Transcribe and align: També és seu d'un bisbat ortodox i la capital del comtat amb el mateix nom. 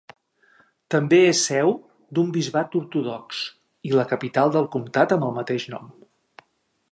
També 0.93 1.19
és 1.25 1.41
seu 1.49 1.69
d'un 2.19 2.31
bisbat 2.37 2.77
ortodox 2.79 3.43
i 3.89 3.93
la 3.99 4.07
capital 4.15 4.55
del 4.57 4.67
comtat 4.77 5.13
amb 5.17 5.27
el 5.29 5.37
mateix 5.41 5.69
nom. 5.77 5.93